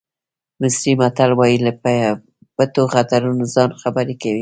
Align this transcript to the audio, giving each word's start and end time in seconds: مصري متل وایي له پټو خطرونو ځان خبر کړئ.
مصري 0.61 0.91
متل 1.01 1.31
وایي 1.39 1.57
له 1.65 1.71
پټو 2.55 2.83
خطرونو 2.93 3.43
ځان 3.53 3.69
خبر 3.81 4.05
کړئ. 4.21 4.39